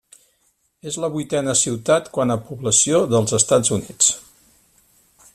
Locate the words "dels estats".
3.13-3.75